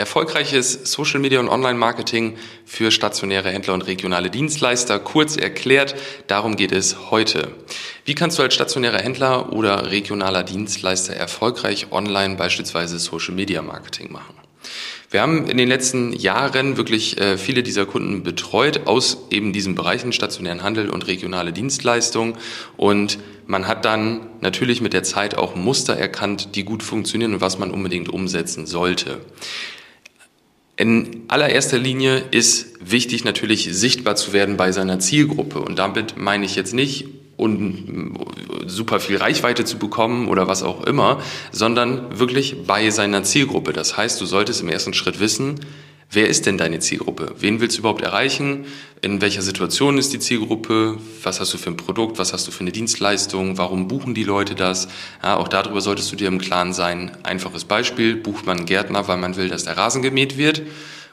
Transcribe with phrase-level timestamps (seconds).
[0.00, 4.98] Erfolgreiches Social Media und Online Marketing für stationäre Händler und regionale Dienstleister.
[4.98, 5.94] Kurz erklärt,
[6.26, 7.48] darum geht es heute.
[8.06, 14.10] Wie kannst du als stationärer Händler oder regionaler Dienstleister erfolgreich online beispielsweise Social Media Marketing
[14.10, 14.34] machen?
[15.10, 19.74] Wir haben in den letzten Jahren wirklich äh, viele dieser Kunden betreut aus eben diesen
[19.74, 22.38] Bereichen stationären Handel und regionale Dienstleistung
[22.78, 27.40] und man hat dann natürlich mit der Zeit auch Muster erkannt, die gut funktionieren und
[27.42, 29.20] was man unbedingt umsetzen sollte.
[30.80, 35.60] In allererster Linie ist wichtig natürlich sichtbar zu werden bei seiner Zielgruppe.
[35.60, 38.16] Und damit meine ich jetzt nicht, um
[38.64, 41.20] super viel Reichweite zu bekommen oder was auch immer,
[41.52, 43.74] sondern wirklich bei seiner Zielgruppe.
[43.74, 45.60] Das heißt, du solltest im ersten Schritt wissen,
[46.12, 47.36] Wer ist denn deine Zielgruppe?
[47.38, 48.64] Wen willst du überhaupt erreichen?
[49.00, 50.98] In welcher Situation ist die Zielgruppe?
[51.22, 52.18] Was hast du für ein Produkt?
[52.18, 53.58] Was hast du für eine Dienstleistung?
[53.58, 54.88] Warum buchen die Leute das?
[55.22, 57.12] Ja, auch darüber solltest du dir im Klaren sein.
[57.22, 60.62] Einfaches Beispiel, bucht man einen Gärtner, weil man will, dass der Rasen gemäht wird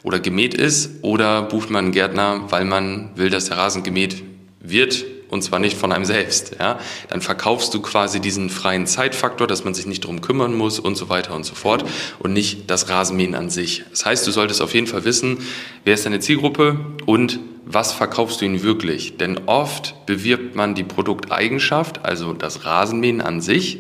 [0.02, 1.04] oder gemäht ist?
[1.04, 4.23] Oder bucht man einen Gärtner, weil man will, dass der Rasen gemäht
[4.62, 6.56] wird und zwar nicht von einem selbst.
[6.59, 6.80] Ja?
[7.09, 10.95] Dann verkaufst du quasi diesen freien Zeitfaktor, dass man sich nicht drum kümmern muss und
[10.95, 11.86] so weiter und so fort
[12.19, 13.84] und nicht das Rasenmähen an sich.
[13.89, 15.39] Das heißt, du solltest auf jeden Fall wissen,
[15.84, 19.17] wer ist deine Zielgruppe und was verkaufst du ihnen wirklich?
[19.17, 23.80] Denn oft bewirbt man die Produkteigenschaft, also das Rasenmähen an sich,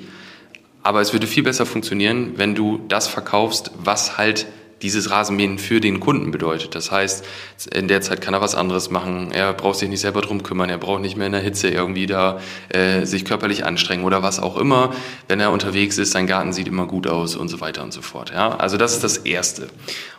[0.83, 4.45] aber es würde viel besser funktionieren, wenn du das verkaufst, was halt
[4.81, 6.75] dieses Rasenmähen für den Kunden bedeutet.
[6.75, 7.25] Das heißt,
[7.73, 9.31] in der Zeit kann er was anderes machen.
[9.31, 10.69] Er braucht sich nicht selber drum kümmern.
[10.69, 12.39] Er braucht nicht mehr in der Hitze irgendwie da
[12.69, 14.93] äh, sich körperlich anstrengen oder was auch immer.
[15.27, 18.01] Wenn er unterwegs ist, sein Garten sieht immer gut aus und so weiter und so
[18.01, 18.31] fort.
[18.31, 19.67] Ja, also das ist das Erste.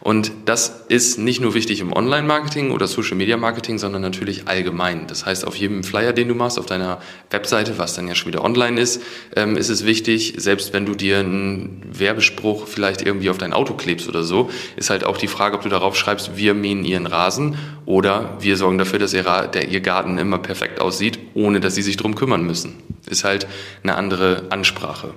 [0.01, 5.07] Und das ist nicht nur wichtig im Online-Marketing oder Social-Media-Marketing, sondern natürlich allgemein.
[5.07, 8.29] Das heißt, auf jedem Flyer, den du machst, auf deiner Webseite, was dann ja schon
[8.33, 9.03] wieder online ist,
[9.37, 13.75] ähm, ist es wichtig, selbst wenn du dir einen Werbespruch vielleicht irgendwie auf dein Auto
[13.75, 17.07] klebst oder so, ist halt auch die Frage, ob du darauf schreibst, wir mähen ihren
[17.07, 21.75] Rasen oder wir sorgen dafür, dass ihr, der, ihr Garten immer perfekt aussieht, ohne dass
[21.75, 22.83] sie sich drum kümmern müssen.
[23.09, 23.47] Ist halt
[23.83, 25.15] eine andere Ansprache.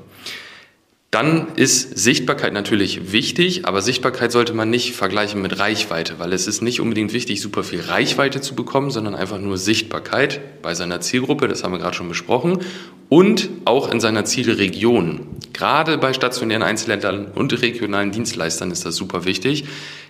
[1.12, 6.48] Dann ist Sichtbarkeit natürlich wichtig, aber Sichtbarkeit sollte man nicht vergleichen mit Reichweite, weil es
[6.48, 11.02] ist nicht unbedingt wichtig, super viel Reichweite zu bekommen, sondern einfach nur Sichtbarkeit bei seiner
[11.02, 12.60] Zielgruppe, das haben wir gerade schon besprochen,
[13.10, 15.28] und auch in seiner Zielregion.
[15.52, 19.66] Gerade bei stationären Einzelhändlern und regionalen Dienstleistern ist das super wichtig,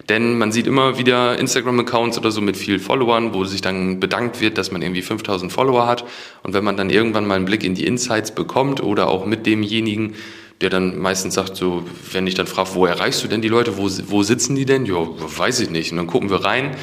[0.07, 4.39] denn man sieht immer wieder Instagram-Accounts oder so mit vielen Followern, wo sich dann bedankt
[4.39, 6.05] wird, dass man irgendwie 5000 Follower hat.
[6.43, 9.47] Und wenn man dann irgendwann mal einen Blick in die Insights bekommt oder auch mit
[9.47, 10.13] demjenigen,
[10.61, 13.77] der dann meistens sagt, so, wenn ich dann frage, wo erreichst du denn die Leute,
[13.77, 14.85] wo, wo sitzen die denn?
[14.85, 15.91] Ja, weiß ich nicht.
[15.91, 16.75] Und dann gucken wir rein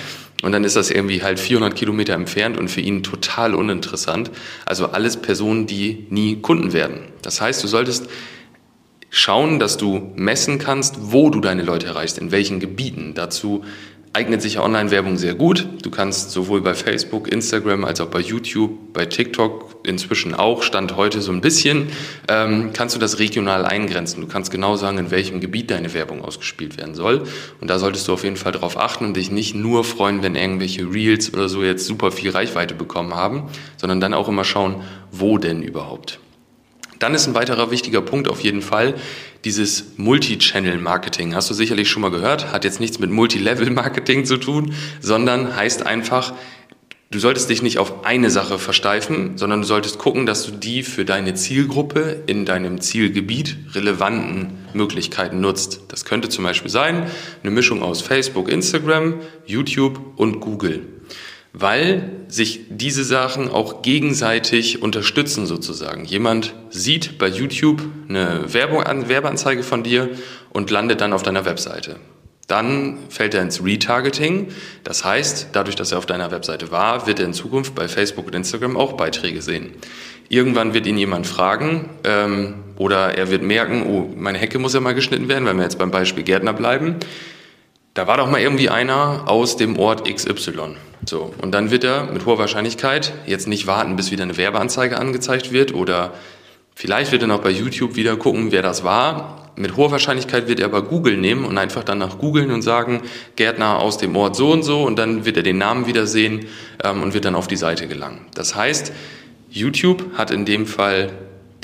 [0.42, 4.30] und dann ist das irgendwie halt 400 Kilometer entfernt und für ihn total uninteressant.
[4.66, 7.00] Also alles Personen, die nie Kunden werden.
[7.22, 8.08] Das heißt, du solltest
[9.10, 13.12] schauen, dass du messen kannst, wo du deine Leute erreichst, in welchen Gebieten.
[13.14, 13.64] Dazu
[14.12, 15.66] eignet sich Online-Werbung sehr gut.
[15.82, 20.96] Du kannst sowohl bei Facebook, Instagram als auch bei YouTube, bei TikTok inzwischen auch, Stand
[20.96, 21.88] heute so ein bisschen,
[22.28, 24.20] ähm, kannst du das regional eingrenzen.
[24.20, 27.24] Du kannst genau sagen, in welchem Gebiet deine Werbung ausgespielt werden soll.
[27.60, 30.34] Und da solltest du auf jeden Fall darauf achten und dich nicht nur freuen, wenn
[30.34, 33.44] irgendwelche Reels oder so jetzt super viel Reichweite bekommen haben,
[33.76, 36.18] sondern dann auch immer schauen, wo denn überhaupt.
[36.98, 38.94] Dann ist ein weiterer wichtiger Punkt auf jeden Fall
[39.44, 41.34] dieses Multi-Channel-Marketing.
[41.34, 45.86] Hast du sicherlich schon mal gehört, hat jetzt nichts mit Multi-Level-Marketing zu tun, sondern heißt
[45.86, 46.34] einfach,
[47.10, 50.82] du solltest dich nicht auf eine Sache versteifen, sondern du solltest gucken, dass du die
[50.82, 55.82] für deine Zielgruppe in deinem Zielgebiet relevanten Möglichkeiten nutzt.
[55.88, 57.06] Das könnte zum Beispiel sein
[57.42, 60.97] eine Mischung aus Facebook, Instagram, YouTube und Google
[61.58, 66.04] weil sich diese Sachen auch gegenseitig unterstützen sozusagen.
[66.04, 70.08] Jemand sieht bei YouTube eine Werbung an, Werbeanzeige von dir
[70.50, 71.96] und landet dann auf deiner Webseite.
[72.46, 74.48] Dann fällt er ins Retargeting.
[74.84, 78.26] Das heißt, dadurch, dass er auf deiner Webseite war, wird er in Zukunft bei Facebook
[78.26, 79.72] und Instagram auch Beiträge sehen.
[80.28, 84.80] Irgendwann wird ihn jemand fragen ähm, oder er wird merken, oh, meine Hecke muss ja
[84.80, 86.96] mal geschnitten werden, wenn wir jetzt beim Beispiel Gärtner bleiben.
[87.98, 90.76] Da war doch mal irgendwie einer aus dem Ort XY.
[91.04, 95.00] So, und dann wird er mit hoher Wahrscheinlichkeit jetzt nicht warten, bis wieder eine Werbeanzeige
[95.00, 96.12] angezeigt wird oder
[96.76, 99.50] vielleicht wird er noch bei YouTube wieder gucken, wer das war.
[99.56, 103.02] Mit hoher Wahrscheinlichkeit wird er aber Google nehmen und einfach danach googeln und sagen,
[103.34, 106.46] Gärtner aus dem Ort so und so und dann wird er den Namen wieder sehen
[106.84, 108.20] ähm, und wird dann auf die Seite gelangen.
[108.32, 108.92] Das heißt,
[109.50, 111.10] YouTube hat in dem Fall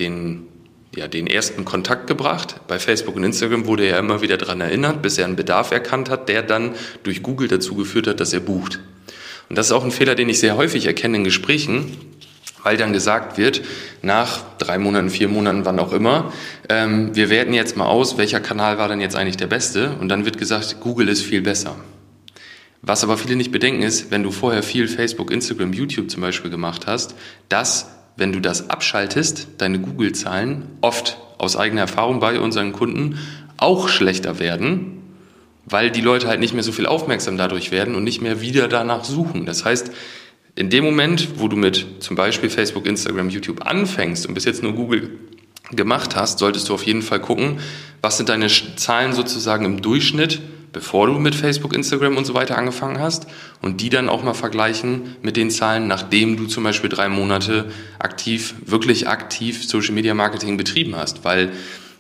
[0.01, 0.49] den
[0.97, 2.61] ja, den ersten Kontakt gebracht.
[2.69, 6.11] Bei Facebook und Instagram wurde er immer wieder daran erinnert, bis er einen Bedarf erkannt
[6.11, 8.81] hat, der dann durch Google dazu geführt hat, dass er bucht.
[9.49, 11.97] Und das ist auch ein Fehler, den ich sehr häufig erkenne in Gesprächen,
[12.63, 13.61] weil dann gesagt wird,
[14.01, 16.33] nach drei Monaten, vier Monaten, wann auch immer,
[16.69, 20.09] ähm, wir werten jetzt mal aus, welcher Kanal war denn jetzt eigentlich der beste und
[20.09, 21.77] dann wird gesagt, Google ist viel besser.
[22.81, 26.51] Was aber viele nicht bedenken ist, wenn du vorher viel Facebook, Instagram, YouTube zum Beispiel
[26.51, 27.15] gemacht hast,
[27.49, 33.19] dass, wenn du das abschaltest, deine Google-Zahlen oft aus eigener Erfahrung bei unseren Kunden
[33.57, 35.03] auch schlechter werden,
[35.67, 38.69] weil die Leute halt nicht mehr so viel aufmerksam dadurch werden und nicht mehr wieder
[38.69, 39.47] danach suchen.
[39.47, 39.91] Das heißt,
[40.57, 44.63] in dem Moment, wo du mit zum Beispiel Facebook, Instagram, YouTube anfängst und bis jetzt
[44.63, 45.19] nur Google
[45.73, 47.59] gemacht hast, solltest du auf jeden Fall gucken,
[48.03, 50.41] was sind deine Zahlen sozusagen im Durchschnitt,
[50.75, 53.27] bevor du mit Facebook, Instagram und so weiter angefangen hast
[53.63, 57.71] und die dann auch mal vergleichen mit den Zahlen, nachdem du zum Beispiel drei Monate
[57.99, 61.53] aktiv, wirklich aktiv Social Media Marketing betrieben hast, weil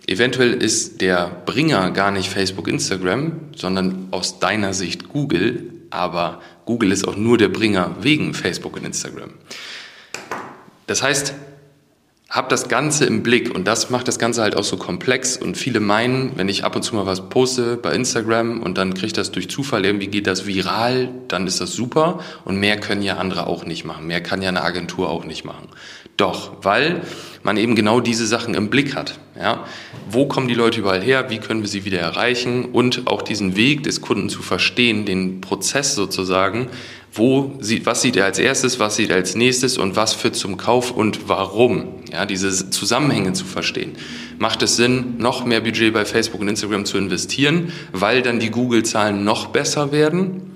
[0.06, 6.92] eventuell ist der Bringer gar nicht Facebook, Instagram, sondern aus deiner Sicht Google, aber Google
[6.92, 9.30] ist auch nur der Bringer wegen Facebook und Instagram.
[10.86, 11.32] Das heißt,
[12.34, 15.56] hab das Ganze im Blick und das macht das Ganze halt auch so komplex und
[15.56, 19.06] viele meinen, wenn ich ab und zu mal was poste bei Instagram und dann kriege
[19.06, 23.02] ich das durch Zufall, irgendwie geht das viral, dann ist das super und mehr können
[23.02, 25.68] ja andere auch nicht machen, mehr kann ja eine Agentur auch nicht machen.
[26.16, 27.02] Doch, weil
[27.44, 29.18] man eben genau diese Sachen im Blick hat.
[29.38, 29.64] Ja?
[30.08, 31.28] Wo kommen die Leute überall her?
[31.28, 32.66] Wie können wir sie wieder erreichen?
[32.66, 36.68] Und auch diesen Weg des Kunden zu verstehen, den Prozess sozusagen.
[37.12, 40.36] Wo sieht, was sieht er als erstes, was sieht er als nächstes und was führt
[40.36, 42.03] zum Kauf und warum?
[42.14, 43.96] Ja, diese Zusammenhänge zu verstehen.
[44.38, 48.52] Macht es Sinn, noch mehr Budget bei Facebook und Instagram zu investieren, weil dann die
[48.52, 50.52] Google-Zahlen noch besser werden?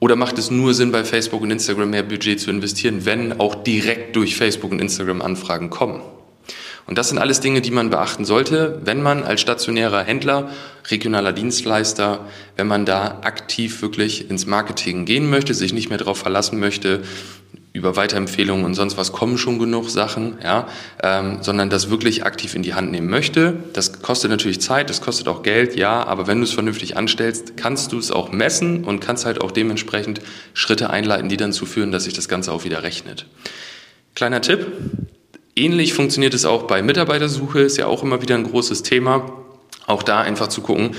[0.00, 3.54] Oder macht es nur Sinn, bei Facebook und Instagram mehr Budget zu investieren, wenn auch
[3.54, 6.00] direkt durch Facebook und Instagram Anfragen kommen?
[6.88, 10.50] Und das sind alles Dinge, die man beachten sollte, wenn man als stationärer Händler,
[10.90, 12.26] regionaler Dienstleister,
[12.56, 17.02] wenn man da aktiv wirklich ins Marketing gehen möchte, sich nicht mehr darauf verlassen möchte,
[17.72, 20.66] über Weiterempfehlungen und sonst was kommen schon genug Sachen, ja,
[21.02, 23.62] ähm, sondern das wirklich aktiv in die Hand nehmen möchte.
[23.72, 27.56] Das kostet natürlich Zeit, das kostet auch Geld, ja, aber wenn du es vernünftig anstellst,
[27.56, 30.20] kannst du es auch messen und kannst halt auch dementsprechend
[30.52, 33.26] Schritte einleiten, die dann zu führen, dass sich das Ganze auch wieder rechnet.
[34.16, 34.66] Kleiner Tipp.
[35.54, 39.32] Ähnlich funktioniert es auch bei Mitarbeitersuche, ist ja auch immer wieder ein großes Thema.
[39.86, 40.96] Auch da einfach zu gucken,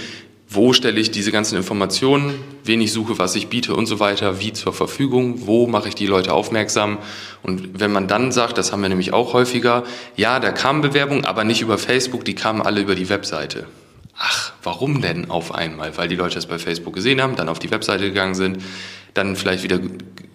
[0.53, 2.33] wo stelle ich diese ganzen Informationen,
[2.65, 5.95] wen ich suche, was ich biete und so weiter, wie zur Verfügung, wo mache ich
[5.95, 6.97] die Leute aufmerksam.
[7.41, 9.85] Und wenn man dann sagt, das haben wir nämlich auch häufiger,
[10.17, 13.65] ja, da kamen Bewerbungen, aber nicht über Facebook, die kamen alle über die Webseite.
[14.17, 15.95] Ach, warum denn auf einmal?
[15.97, 18.57] Weil die Leute es bei Facebook gesehen haben, dann auf die Webseite gegangen sind,
[19.13, 19.79] dann vielleicht wieder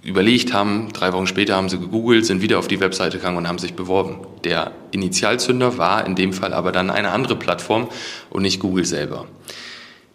[0.02, 3.48] überlegt haben, drei Wochen später haben sie gegoogelt, sind wieder auf die Webseite gegangen und
[3.48, 4.20] haben sich beworben.
[4.44, 7.88] Der Initialzünder war in dem Fall aber dann eine andere Plattform
[8.30, 9.26] und nicht Google selber.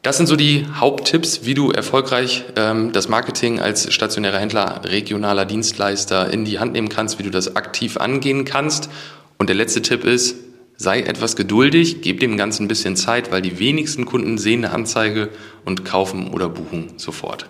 [0.04, 5.46] Das sind so die Haupttipps, wie du erfolgreich ähm, das Marketing als stationärer Händler, regionaler
[5.46, 8.90] Dienstleister in die Hand nehmen kannst, wie du das aktiv angehen kannst.
[9.38, 10.38] Und der letzte Tipp ist,
[10.76, 14.74] sei etwas geduldig, gib dem Ganzen ein bisschen Zeit, weil die wenigsten Kunden sehen eine
[14.74, 15.30] Anzeige
[15.66, 17.48] und kaufen oder buchen sofort.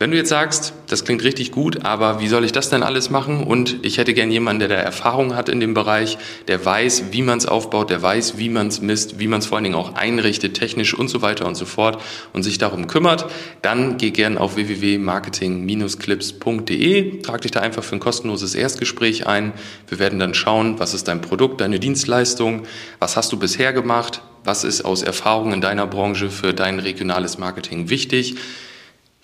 [0.00, 3.10] Wenn du jetzt sagst, das klingt richtig gut, aber wie soll ich das denn alles
[3.10, 3.42] machen?
[3.42, 7.22] Und ich hätte gern jemanden, der da Erfahrung hat in dem Bereich, der weiß, wie
[7.22, 9.74] man es aufbaut, der weiß, wie man es misst, wie man es vor allen Dingen
[9.74, 12.00] auch einrichtet, technisch und so weiter und so fort
[12.32, 13.26] und sich darum kümmert,
[13.60, 19.52] dann geh gern auf www.marketing-clips.de, trag dich da einfach für ein kostenloses Erstgespräch ein.
[19.88, 22.68] Wir werden dann schauen, was ist dein Produkt, deine Dienstleistung,
[23.00, 27.38] was hast du bisher gemacht, was ist aus Erfahrung in deiner Branche für dein regionales
[27.38, 28.36] Marketing wichtig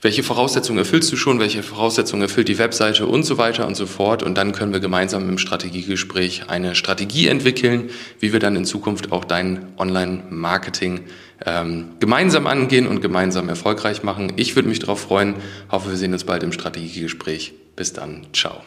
[0.05, 3.87] welche Voraussetzungen erfüllst du schon, welche Voraussetzungen erfüllt die Webseite und so weiter und so
[3.87, 4.23] fort.
[4.23, 7.89] Und dann können wir gemeinsam im Strategiegespräch eine Strategie entwickeln,
[8.20, 11.01] wie wir dann in Zukunft auch dein Online-Marketing
[11.46, 14.34] ähm, gemeinsam angehen und gemeinsam erfolgreich machen.
[14.37, 15.37] Ich würde mich darauf freuen.
[15.70, 17.55] Hoffe, wir sehen uns bald im Strategiegespräch.
[17.75, 18.27] Bis dann.
[18.34, 18.63] Ciao.